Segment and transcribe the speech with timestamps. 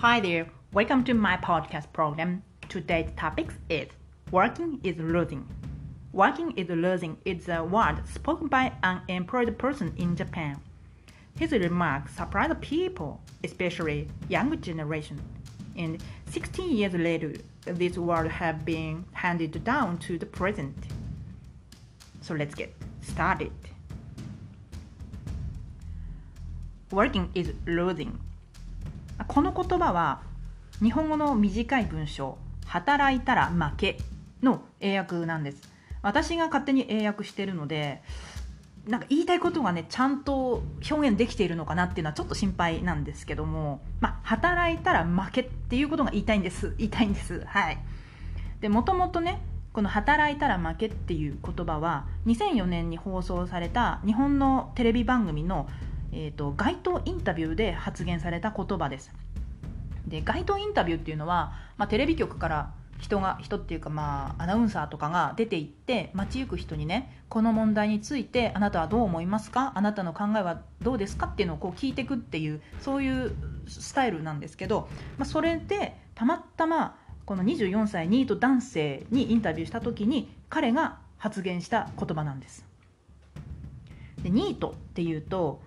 [0.00, 2.44] Hi there, welcome to my podcast program.
[2.68, 3.88] Today's topic is
[4.30, 5.44] Working is losing.
[6.12, 10.60] Working is losing is a word spoken by an employed person in Japan.
[11.36, 15.20] His remarks surprised people, especially younger generation.
[15.76, 17.32] And 16 years later,
[17.64, 20.76] this word have been handed down to the present.
[22.20, 23.50] So let's get started.
[26.92, 28.20] Working is losing.
[29.28, 30.22] この言葉は
[30.82, 33.98] 日本語の短い文章「働いたら負け」
[34.42, 35.70] の英訳なんです。
[36.00, 38.02] 私が勝手に英訳してるので
[38.86, 46.74] なんか言いたいことがねちゃんと表現できているのかなっていうのはちょっと心配なんですけどもまあ働いたら負けっていうことが言いたいんです。
[46.78, 47.44] 言いたいんです。
[47.44, 47.78] はい。
[48.60, 49.42] でもともとね
[49.74, 55.68] この「働いたら負け」っていう言葉は2004年に放送された日本のテレビ番組の
[56.12, 59.12] えーと、街頭インタビューで発言された言葉です。
[60.06, 69.72] で街頭インタビューっていうのは、まあ、テレビ局から人が人っていうかまあアナウンサーとかが出て行って街行く人にねこの問題についてあなたはどう思いますか？
[69.76, 71.26] あなたの考えはどうですか？
[71.26, 73.32] っていうのをこう聞いていくっていうそういう
[73.68, 76.96] スタイルなんですけど、まあ、それでたまたま
[77.26, 82.66] この24歳ニート男性にインタビューした時に彼が発言した言葉なんです。
[84.22, 85.60] でニートっていうと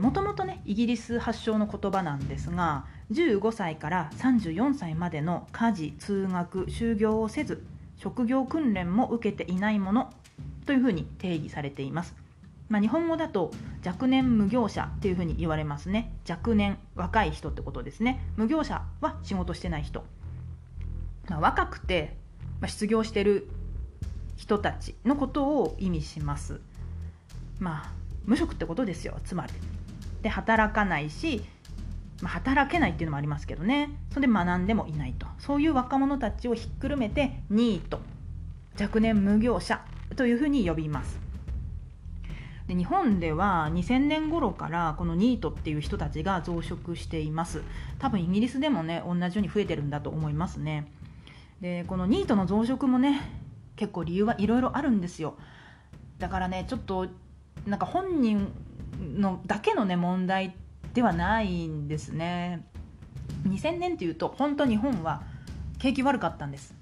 [0.00, 7.64] もともとねイギリス発祥の言葉なんですが15歳から34歳までの家事通学就業をせず
[7.96, 10.12] 職業訓練も受けていないもの
[10.66, 12.14] というふうに定義されています、
[12.68, 13.50] まあ、日本語だと
[13.84, 16.10] 若年無業者っていうふうに言われますね。
[16.28, 18.24] 若年若い人ってことですね。
[18.36, 20.04] 無業者は仕事してない人、
[21.28, 22.16] まあ、若くて、
[22.60, 23.48] ま、失業してる
[24.36, 26.60] 人たちのことを意味します。
[27.58, 29.52] まあ無職ってことですよつまり。
[30.22, 31.44] で働かないし、
[32.22, 33.90] まあ、働けないっていうのもありますけどね。
[34.10, 35.26] それで学んでもいないと。
[35.38, 38.00] そういう若者たちをひっくるめてニート
[38.80, 39.80] 若年無業者
[40.16, 41.20] というふうに呼びます。
[42.66, 47.62] で日本では2000年頃からこのニートっていう人たちが増殖しています。
[47.98, 50.90] 多分イギリスでもね同じように増えてるんだと思いますね。
[51.60, 53.20] でこのニートの増殖もね
[53.76, 55.36] 結構理由はいろいろあるんですよ。
[56.18, 57.08] だからねちょっと
[57.66, 58.52] なんか本人
[59.16, 60.54] のだけのね問題
[60.92, 62.64] ではないんですね。
[63.48, 65.22] 2000年っていうと本当日本は
[65.78, 66.74] 景気悪かったんです。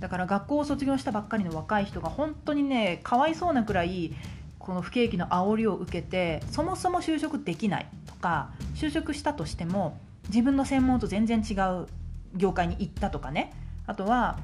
[0.00, 4.12] だから学校を卒業したばっかりの若い人が本当にねかわいそうなくらい
[4.58, 9.98] この不景気の煽りを受けてそもそも就職できないとか就職したとしても
[10.28, 11.86] 自分の専門と全然違う
[12.34, 13.52] 業界に行ったとかね。
[13.86, 14.38] あとは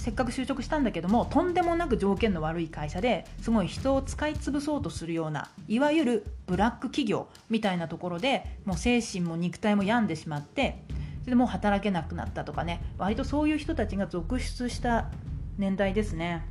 [0.00, 10.82] せっかく就職したんだけどもとんでもなく条件の悪い会社ですごい人を使い潰そうとするようないわゆるブラック企業みたいなところでもう精神も肉体も病んでしまって
[11.20, 15.10] それでもう働けなくなったとかね割とそういう人たちが続出した
[15.58, 16.46] 年代ですね。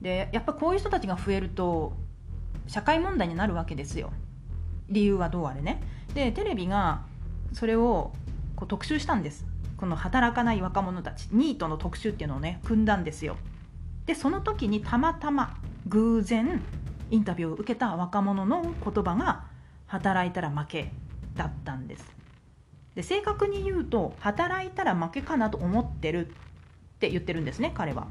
[0.00, 1.92] でやっぱこういう人たちが増えると
[2.66, 4.12] 社会問題になるわけですよ。
[4.88, 5.80] 理由はどうあれね。
[6.12, 7.02] でテレビが
[7.52, 8.12] それを
[8.56, 9.49] こう特集したんです。
[9.80, 13.38] この働かない若者たちニートの特集っていうのをね組んだんですよ。
[14.04, 15.56] でその時にたまたま
[15.88, 16.60] 偶然
[17.10, 19.44] インタビューを受けた若者の言葉が
[19.86, 20.92] 働いたら負け
[21.34, 22.14] だったんです。
[22.94, 26.30] で正確に言うと働いたら負けかなと思ってるっ
[26.98, 28.08] て言ってるんですね彼は、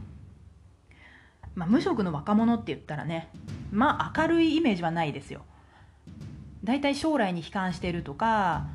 [1.54, 3.30] まあ、無職の若者って言ったらね
[3.72, 5.46] まあ明るいイメージはないですよ。
[6.64, 8.66] だいたい将来に悲観してるとか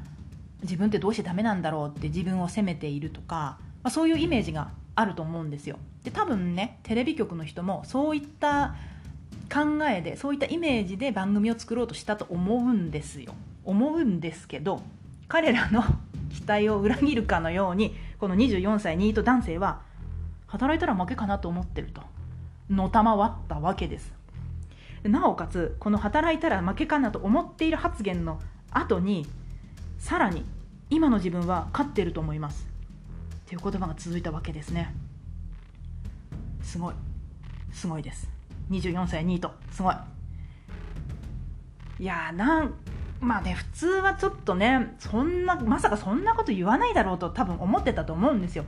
[0.64, 5.78] 自分ってどうしてダメなんだろうって自分を責めているとか、まあ、そういうイメージがあると思うんですよ。
[6.02, 8.74] で多分ねテレビ局の人もそういった
[9.52, 13.34] 考えでそういったイメージで番組を作ろうとしたと思うんですよ。
[13.64, 14.82] 思うんですけど
[15.28, 15.82] 彼らの
[16.30, 19.82] 期待を裏切るかのようにこの24歳ニート男性は
[20.46, 22.02] 働いたら負けかなと思ってると。
[22.70, 24.12] のたまわったわけです。
[25.02, 28.40] なおかつこの働いたら負けかなと思っている発言の
[28.70, 29.26] 後に
[29.98, 30.46] さらに
[30.94, 32.68] 今の自分は勝ってると思います。
[33.46, 34.94] っていう言葉が続いたわけですね。
[36.62, 36.94] すごい。
[37.72, 38.30] すごいです。
[38.70, 39.50] 24歳ニート。
[39.72, 39.94] すごい。
[41.98, 42.74] いやーなん
[43.20, 48.64] まあね普通はちょっとねそんなまさかそんなこと言わないだろうと多分思ってたと思うんですよ。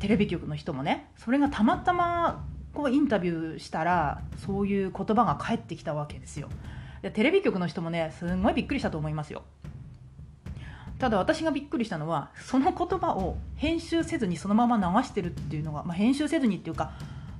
[0.00, 1.10] テレビ局の人もね。
[1.16, 2.44] それがたまたま
[2.74, 6.50] こうインタビューしたらそういう言葉が返ってきたわけですよ。
[7.00, 9.42] でテレビ局の人もねすんごいびっくりしたと思いますよ。
[10.98, 16.92] ただ私がびっくりしたのはその言葉を編集せずにそのまま流してるっていうのが、まあ、編集せずにっていうか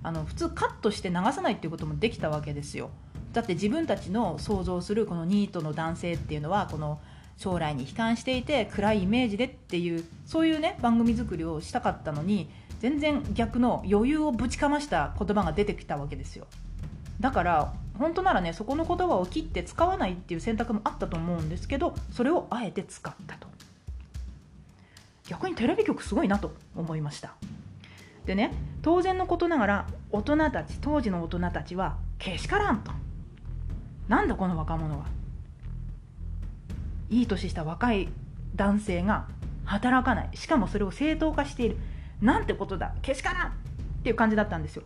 [0.02, 2.90] あの普通カットして流さないっていうこともできたわけですよ。
[3.32, 7.00] だって自分たちの想像するこのニートの男性っていうのはこの
[7.36, 12.48] 将来に悲観していて暗いイメージでっていうそういうね番組作りをしたかったのに
[12.80, 16.46] 全然逆の余裕をぶちかました言葉が出てきたわけですよ。
[17.20, 23.47] だから本当ならねそこの言葉を切って使わないっていう選択もあったと思うんですけどそれをあえて使ったと。
[25.28, 27.34] 逆にテレビ局すごいなと思いました。
[28.24, 28.52] でね
[28.82, 32.90] 当然のことながら大人たち当時の大人たちはけしからんと。
[34.08, 35.04] なんだこの若者は。
[37.10, 38.08] いい年した若い
[38.56, 39.28] 男性が
[39.64, 40.30] 働かない。
[40.34, 41.76] しかもそれを正当化している。
[42.22, 42.94] なんてことだ。
[43.02, 43.52] けしからんっ
[44.02, 44.82] ていう感じだったんですよ。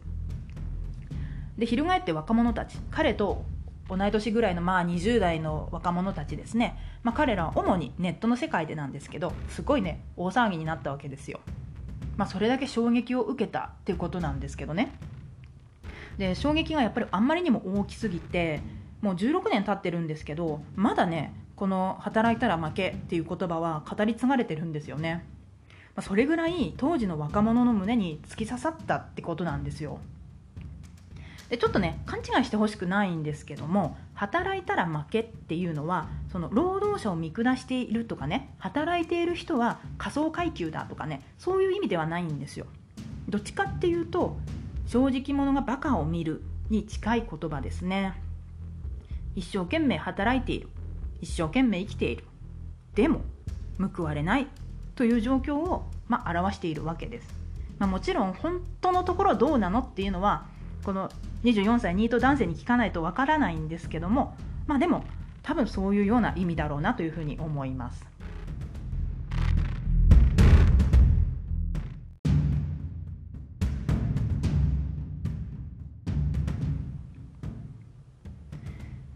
[1.57, 3.45] で翻って若者たち彼と
[3.89, 11.41] 同い年ぐらいのまあ20代の若者たちですね、まあ、彼らは主にネットの世界でなんですけどすごいね大騒ぎになったわけですよ、
[12.17, 14.93] まあ、それだけ衝撃を受けたっていうことなんですけどね。
[16.19, 18.61] で衝撃がやっぱりあんまりにも大きすぎて
[19.01, 25.25] もう16年経ってるんですけどまだねこの「働いたら負け」っていう言葉は語り継がれてるんですよね、
[25.95, 29.99] まあ、それぐらい当時の若者の胸に突き刺さったってことなんですよ。
[31.53, 42.65] でちょっとね勘違いしてほしくないんですけども働いたら負けっていうのはその労働者を見下しているとかね働いている人は仮想階級だとかねそういう意味ではないんですよ。
[43.29, 44.39] どっちかっていうと
[44.87, 48.15] 正直者がバカを見るに近い言葉ですね。
[49.37, 50.71] 一生懸命働いている。
[51.21, 52.25] 一生懸命生きている。
[52.95, 53.21] でも
[53.95, 54.47] 報われない。
[54.95, 57.29] という状況を、まあ、表しているわけです、
[57.79, 60.47] まあ、もちろん本当のところどうなのっていうのは
[60.85, 61.11] この
[61.45, 64.37] 24歳ニート男性に聞かないとわからないんですけども
[64.67, 65.05] まあでも
[65.43, 68.07] 多分そういうような意味だろうなというふうに思います。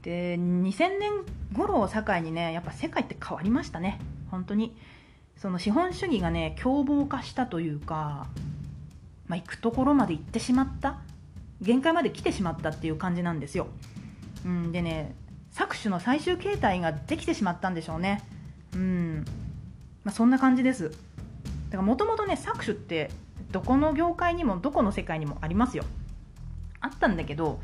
[0.03, 1.13] で2000年
[1.53, 3.99] 頃を境にねやっぱ世界って変わりましたね。
[4.31, 4.77] 本当に。
[5.37, 8.27] その資本主義がね凶暴化したというか、
[9.27, 11.01] まあ、行くところまで行ってしまった。
[11.61, 13.69] 限界まで来てしまったっていう感じなんですよ。
[14.45, 15.15] うん、でね
[15.53, 18.23] 搾取の最終形態ができてしまったんでしょうね。
[18.75, 19.25] うん
[20.05, 20.91] まあ、そんな感じです。
[20.91, 20.97] だ
[21.73, 23.11] からもともとね搾取って
[23.51, 25.85] どこの業界にもどこの世界にもありますよ。
[26.81, 27.59] あったんだけど、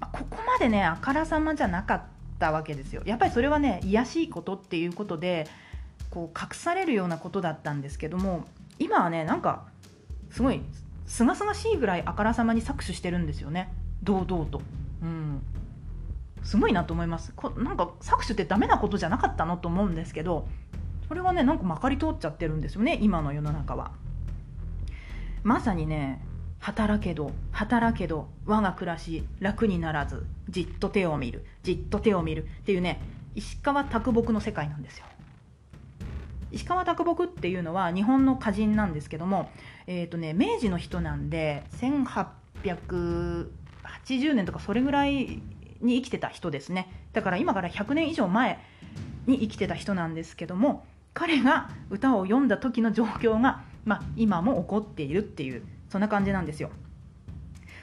[0.00, 2.02] まあ、ここまでねあからさまじゃなかっ
[2.38, 3.02] たわけですよ。
[3.04, 5.48] やっぱりそれはね卑しいことっていうことで
[6.10, 8.44] こう隠されるようなことだったんですけども
[8.78, 9.64] 今はねなんか
[10.30, 10.60] すごい
[11.12, 13.70] すがすがしいぐらいあからさまに搾取してるんですよね。
[14.02, 14.62] 堂々と。
[15.02, 15.42] うん。
[16.42, 17.34] すごいなと思います。
[17.36, 20.48] こなんか搾取ってダメなことじゃなかったのと思うんですけど
[21.08, 23.92] それはねなんかまかり通っちゃってるんですよね今の世の中は。
[25.42, 26.24] まさにね
[26.60, 33.02] 働けど働けど我が暮らし楽にならずじっと手を見るじっと手を見るっていうね
[33.34, 35.04] 石川啄木の世界なんですよ。
[36.52, 39.50] 石川啄木っていうのは日本の歌人なんですけども、
[39.86, 45.40] えーとね、明治の人なんで1880年とかそれぐらい
[45.80, 46.92] に生きてた人ですね。
[47.12, 48.58] だから今から100年以上前
[49.26, 50.84] に生きてた人なんですけども
[51.14, 56.70] 彼が歌を読んだ時の状況が、まあ、今も起こっているっていうそんな感じなんですよ。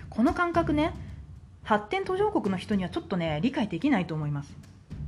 [0.09, 0.93] この感覚ね
[1.63, 4.55] 発展途上国の人にはちょっとね理解できないと思います。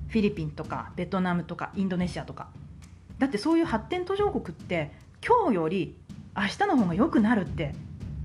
[0.10, 2.50] フィリピンとかベトナムとかインドネシアとか。
[3.22, 4.92] だってそういう発展途上国って
[5.24, 5.96] 今日より
[6.36, 7.76] 明日の方が良くなるって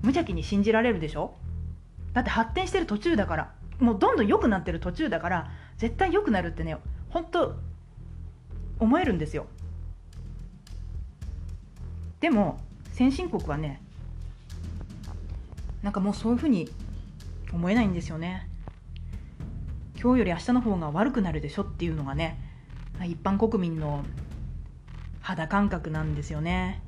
[0.01, 1.35] 無邪気に信じられるでしょ？
[2.13, 3.53] だって発展してる途中だから。
[3.79, 6.77] もうどんどん良くなってる途中だから絶対良くなるってね
[7.09, 7.57] 本当
[8.79, 9.45] 思えるんですよ。
[12.19, 12.59] でも
[12.91, 13.79] 先進国はね
[15.83, 16.67] なんかもうそういうふうに
[17.53, 18.49] 思えないんですよね。
[20.01, 22.39] 今日より明日の方が悪くなるでしょっていうのがね
[23.03, 24.03] 一般国民の
[25.27, 26.81] 肌感覚なんですよね。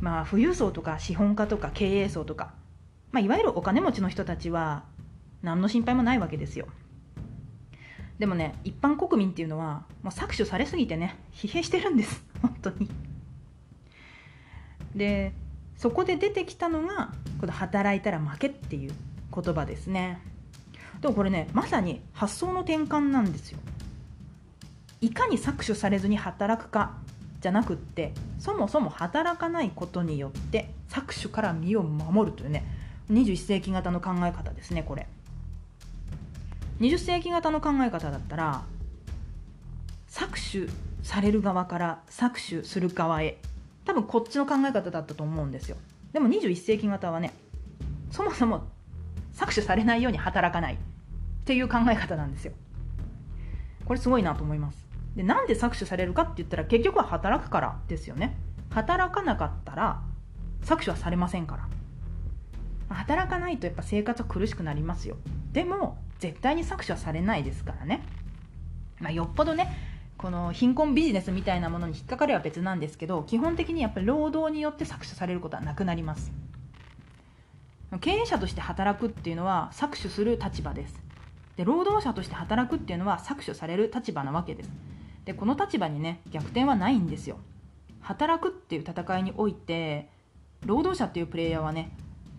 [0.00, 2.54] まあ富裕層とか資本家とか経営層とか、
[3.10, 4.84] まあ、いわゆるお金持ちの人たちは
[5.42, 6.68] 何の心配もないわけですよ。
[8.20, 12.88] でもね一般国民っていうのはもう搾取されすぎてね疲弊してるんです 本当に。
[14.94, 15.32] で
[15.76, 18.92] そこで出てきたのがこの働いたら負けっていう
[19.34, 20.20] 言葉ですね。
[21.00, 23.58] でもこれねまさに発想の転換なんですよ。
[25.02, 26.94] いかに搾取されずに働くか
[27.40, 32.64] じゃなくってそもそも働かないことによって搾取から身を守るというね。
[33.10, 35.08] 21世紀型の考え方ですねこれ。
[36.80, 38.62] 20世紀型の考え方だったら
[40.08, 43.38] 搾取される側から搾取する側へ。
[43.84, 45.76] 多分こっちの考え方だったと思うんですよ。
[46.12, 47.32] でも21世紀型はね
[48.12, 48.68] そもそも
[49.34, 50.76] 搾取されないように働かないっ
[51.44, 52.52] ていう考え方なんですよ。
[53.84, 54.81] これすごいなと思います。
[55.16, 58.36] でなんで搾取されるかって言ったら結局は働くからですよね。
[58.70, 60.02] 働かなかったら
[60.62, 61.68] 搾取はされませんから。
[62.94, 65.16] 働かないとやっぱ生活は苦しくなりますよ。
[65.52, 68.02] でも絶対に搾取はされないですからね、
[69.00, 69.76] まあ、よっぽどね
[70.16, 76.32] この貧困ビジネスみたいなものに引っかかれば別なんですけど基本的にやっぱり労働によって搾取されることはなくなります。
[78.00, 81.02] 経営者として働くっていうのは搾取する立場です。
[81.56, 84.70] で労働者として働くっていうのは搾取される立場なわけです。
[85.24, 87.38] でこの立場にね逆転はないんですよ。
[88.00, 90.08] 働くっていう戦いにおいて
[90.66, 91.96] 労働者っていうプレイヤーはね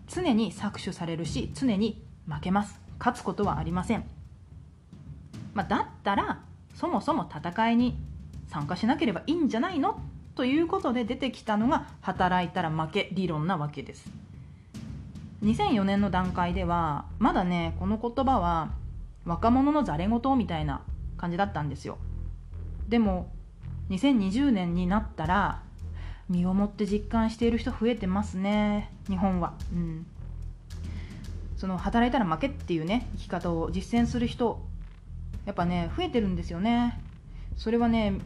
[0.08, 2.78] 常に搾取されるし常に負けます。
[2.98, 4.04] 勝つことはありません、
[5.52, 6.42] まあ、だったら
[6.74, 7.98] そもそも戦いに
[8.48, 10.00] 参加しなければいいんじゃないの？
[10.34, 14.10] ということで出てきたのが働いたら負け理論なわけです。
[15.42, 18.70] 2004年の段階ではまだねこの言葉は
[19.24, 20.82] 若者のざれ言みたいな
[21.16, 21.98] 感じだったんですよ。
[22.88, 23.32] でも
[23.90, 25.62] 2020年になったら
[26.28, 29.54] 身をもって実感している人増えてますね日本は。
[29.72, 30.06] うん。
[31.56, 34.60] その働いたら負けっていうね生き方を実践する人
[35.46, 37.00] やっぱね増えてるんですよね。
[37.56, 38.18] それはね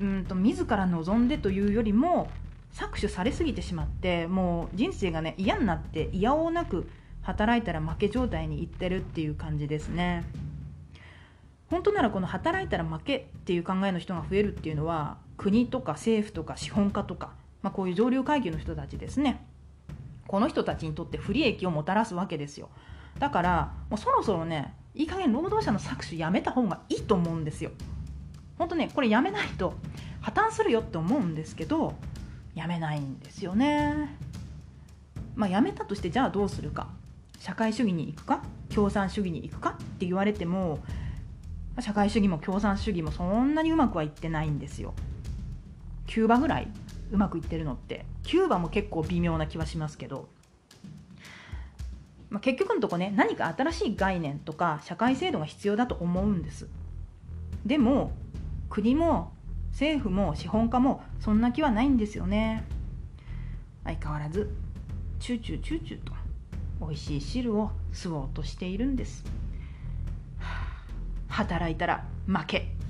[0.00, 2.28] うんと自ら望んでというよりも
[2.72, 6.88] 搾取されすぎてしまってもう人生がね嫌になって嫌おうなく
[7.22, 10.24] 働いたら負け状態にいってるっていう感じですね。
[11.70, 19.46] 本当ならこの働いたら負けっていう考えの人が増えるっていうのは国とか政府とか資本家とか、まあ、こういう上流階級の人たちですね。
[20.26, 22.70] この人たちにとって不利益をもたらすわけですよ。
[23.18, 27.70] だからもうそろそろねいい加減労働者の搾取やめた方がいいと思うんですよ。
[28.58, 29.74] 本当ねこれやめないと
[30.20, 31.94] 破綻するよって思うんですけど
[32.54, 34.16] やめないんですよね。
[35.34, 36.88] まあやめたとしてじゃあどうするか。
[37.40, 38.42] 社会主義に行くか。
[38.74, 40.78] 共産主義に行くかって言われても
[41.80, 44.94] 社会主義も共産主義もそんなにうまくはいってないんですよ。
[46.06, 46.68] キューバぐらい
[47.10, 48.04] うまくいってるのって。
[48.22, 50.28] キューバも結構微妙な気はしますけど、
[52.30, 56.68] まあ、結局のとこね何か新しい概念とか社会制度が必要だと思うんです。
[57.66, 58.12] でも
[58.70, 59.32] 国も
[59.70, 62.64] 政府も資本家もそんな気はないんですよね。
[63.84, 64.50] 相変わらず
[65.20, 66.12] チューチューチューチューと
[66.80, 69.24] 美味しい汁を吸おうとしているんです。
[71.34, 72.83] 働いたら負け。